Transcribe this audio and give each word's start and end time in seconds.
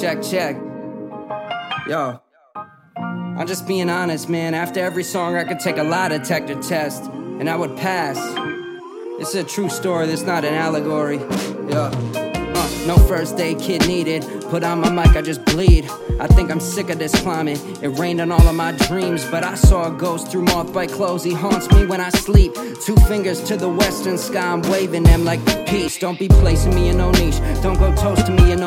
check, 0.00 0.22
check. 0.22 0.56
Yo. 1.88 2.20
I'm 2.96 3.46
just 3.46 3.66
being 3.66 3.90
honest, 3.90 4.28
man. 4.28 4.54
After 4.54 4.80
every 4.80 5.04
song, 5.04 5.36
I 5.36 5.44
could 5.44 5.60
take 5.60 5.76
a 5.76 5.82
lie 5.82 6.08
detector 6.08 6.60
test, 6.60 7.04
and 7.04 7.48
I 7.48 7.56
would 7.56 7.76
pass. 7.76 8.18
Is 9.20 9.34
a 9.34 9.42
true 9.42 9.68
story, 9.68 10.06
this 10.06 10.22
not 10.22 10.44
an 10.44 10.54
allegory. 10.54 11.18
Yeah. 11.68 11.90
Uh, 12.14 12.68
No 12.86 12.96
first 13.08 13.38
aid 13.40 13.58
kit 13.58 13.86
needed. 13.88 14.22
Put 14.48 14.62
on 14.62 14.80
my 14.80 14.90
mic, 14.90 15.16
I 15.16 15.22
just 15.22 15.44
bleed. 15.44 15.90
I 16.20 16.26
think 16.26 16.50
I'm 16.50 16.60
sick 16.60 16.90
of 16.90 16.98
this 16.98 17.14
climate. 17.22 17.60
It 17.82 17.88
rained 17.98 18.20
on 18.20 18.32
all 18.32 18.48
of 18.48 18.54
my 18.54 18.72
dreams, 18.72 19.24
but 19.30 19.44
I 19.44 19.54
saw 19.54 19.86
a 19.92 19.96
ghost 19.96 20.30
through 20.30 20.44
mothbite 20.46 20.90
clothes. 20.92 21.22
He 21.22 21.32
haunts 21.32 21.70
me 21.70 21.86
when 21.86 22.00
I 22.00 22.10
sleep. 22.10 22.54
Two 22.84 22.96
fingers 23.06 23.42
to 23.44 23.56
the 23.56 23.68
western 23.68 24.18
sky, 24.18 24.52
I'm 24.52 24.62
waving 24.62 25.02
them 25.04 25.24
like 25.24 25.40
peace. 25.66 25.98
Don't 25.98 26.18
be 26.18 26.28
placing 26.28 26.74
me 26.74 26.88
in 26.88 26.98
no 26.98 27.10
niche. 27.12 27.38
Don't 27.62 27.78
go 27.78 27.86
in 27.86 27.94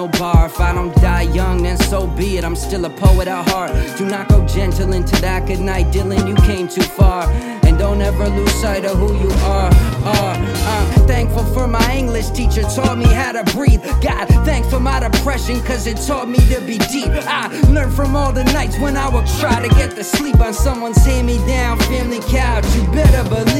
no 0.01 0.07
bar. 0.19 0.47
If 0.47 0.59
I 0.59 0.73
don't 0.73 0.95
die 0.95 1.27
young, 1.33 1.61
then 1.61 1.77
so 1.77 2.07
be 2.07 2.37
it. 2.37 2.43
I'm 2.43 2.55
still 2.55 2.85
a 2.85 2.89
poet 2.89 3.27
at 3.27 3.47
heart. 3.49 3.71
Do 3.97 4.05
not 4.05 4.29
go 4.29 4.45
gentle 4.47 4.93
into 4.93 5.15
that 5.21 5.45
good 5.45 5.59
night, 5.59 5.87
Dylan. 5.93 6.27
You 6.27 6.35
came 6.47 6.67
too 6.67 6.81
far. 6.81 7.29
And 7.65 7.77
don't 7.77 8.01
ever 8.01 8.27
lose 8.27 8.53
sight 8.55 8.83
of 8.85 8.97
who 8.97 9.13
you 9.23 9.31
are. 9.55 9.71
are. 10.03 10.35
Uh, 10.71 11.07
thankful 11.07 11.45
for 11.53 11.67
my 11.67 11.87
English 11.95 12.29
teacher, 12.31 12.63
taught 12.63 12.97
me 12.97 13.05
how 13.05 13.31
to 13.31 13.43
breathe. 13.55 13.81
God, 14.01 14.27
thanks 14.49 14.67
for 14.69 14.79
my 14.79 14.99
depression, 14.99 15.61
cause 15.61 15.85
it 15.85 15.97
taught 16.07 16.27
me 16.27 16.39
to 16.49 16.59
be 16.61 16.77
deep. 16.95 17.11
I 17.11 17.47
learned 17.69 17.93
from 17.93 18.15
all 18.15 18.33
the 18.33 18.43
nights 18.45 18.77
when 18.79 18.97
I 18.97 19.07
would 19.07 19.27
try 19.39 19.61
to 19.65 19.69
get 19.75 19.91
to 19.91 20.03
sleep 20.03 20.39
on 20.39 20.53
someone's 20.53 21.03
hand 21.05 21.27
me 21.27 21.37
down 21.45 21.77
family 21.79 22.19
couch. 22.27 22.65
You 22.75 22.83
better 22.91 23.23
believe 23.29 23.50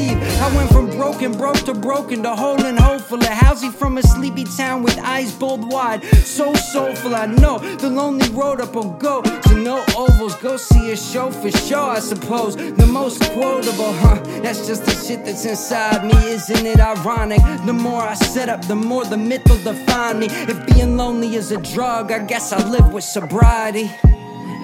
Went 0.56 0.70
from 0.70 0.90
broken, 0.90 1.32
broke 1.32 1.64
to 1.64 1.74
broken 1.74 2.22
to 2.24 2.36
whole 2.36 2.62
and 2.62 2.78
hopeful. 2.78 3.18
A 3.22 3.26
housing 3.26 3.72
from 3.72 3.96
a 3.96 4.02
sleepy 4.02 4.44
town 4.44 4.82
with 4.82 4.98
eyes 4.98 5.32
bold 5.32 5.70
wide. 5.70 6.04
So 6.04 6.52
soulful, 6.54 7.14
I 7.14 7.26
know 7.26 7.58
the 7.58 7.88
lonely 7.88 8.28
road 8.30 8.60
up 8.60 8.74
will 8.74 8.90
go 8.90 9.22
to 9.22 9.54
no 9.54 9.84
ovals. 9.96 10.34
Go 10.36 10.56
see 10.56 10.90
a 10.90 10.96
show 10.96 11.30
for 11.30 11.50
sure, 11.50 11.90
I 11.90 12.00
suppose. 12.00 12.56
The 12.56 12.86
most 12.86 13.22
quotable, 13.32 13.92
huh? 13.94 14.20
That's 14.42 14.66
just 14.66 14.84
the 14.84 14.92
shit 14.92 15.24
that's 15.24 15.44
inside 15.44 16.04
me, 16.04 16.16
isn't 16.32 16.66
it 16.66 16.80
ironic? 16.80 17.40
The 17.64 17.72
more 17.72 18.02
I 18.02 18.14
set 18.14 18.48
up, 18.48 18.62
the 18.66 18.76
more 18.76 19.04
the 19.04 19.16
myth 19.16 19.42
will 19.48 19.62
define 19.62 20.18
me. 20.18 20.26
If 20.30 20.66
being 20.66 20.96
lonely 20.96 21.34
is 21.34 21.50
a 21.50 21.60
drug, 21.60 22.12
I 22.12 22.18
guess 22.18 22.52
I 22.52 22.58
live 22.68 22.92
with 22.92 23.04
sobriety. 23.04 23.90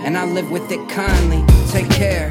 And 0.05 0.17
I 0.17 0.25
live 0.27 0.50
with 0.50 0.70
it 0.70 0.89
kindly. 0.89 1.42
Take 1.73 1.91
care. 1.91 2.30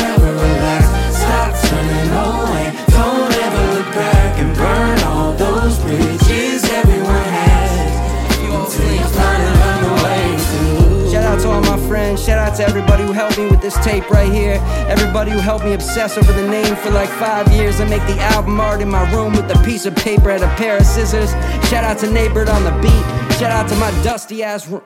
friends. 12.11 12.25
Shout 12.25 12.39
out 12.39 12.55
to 12.57 12.63
everybody 12.63 13.03
who 13.03 13.11
helped 13.11 13.37
me 13.37 13.47
with 13.47 13.61
this 13.61 13.75
tape 13.83 14.09
right 14.09 14.31
here. 14.31 14.59
Everybody 14.87 15.31
who 15.31 15.39
helped 15.39 15.65
me 15.65 15.73
obsess 15.73 16.17
over 16.17 16.31
the 16.33 16.47
name 16.47 16.75
for 16.75 16.89
like 16.91 17.09
five 17.09 17.47
years 17.49 17.79
and 17.79 17.89
make 17.89 18.05
the 18.07 18.19
album 18.19 18.59
art 18.59 18.81
in 18.81 18.89
my 18.89 19.09
room 19.13 19.33
with 19.33 19.49
a 19.51 19.63
piece 19.63 19.85
of 19.85 19.95
paper 19.95 20.31
and 20.31 20.43
a 20.43 20.55
pair 20.55 20.77
of 20.77 20.85
scissors. 20.85 21.31
Shout 21.69 21.83
out 21.83 21.97
to 21.99 22.11
Neighbor 22.11 22.49
on 22.49 22.63
the 22.63 22.71
beat. 22.81 23.37
Shout 23.37 23.51
out 23.51 23.69
to 23.69 23.75
my 23.75 23.91
dusty 24.03 24.43
ass 24.43 24.67
room. 24.67 24.83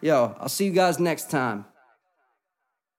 Yo, 0.00 0.34
I'll 0.40 0.48
see 0.48 0.64
you 0.64 0.72
guys 0.72 0.98
next 0.98 1.30
time. 1.30 1.66